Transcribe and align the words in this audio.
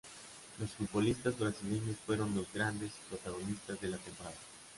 Los 0.57 0.71
futbolistas 0.71 1.37
brasileños 1.37 1.95
fueron 2.07 2.33
los 2.33 2.51
grandes 2.51 2.91
protagonistas 3.07 3.79
de 3.79 3.89
la 3.89 3.97
temporada. 3.99 4.35